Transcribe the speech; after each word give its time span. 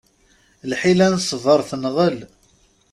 Lḥila 0.71 1.05
n 1.13 1.15
ṣṣber 1.25 1.59
tenɣel. 1.69 2.17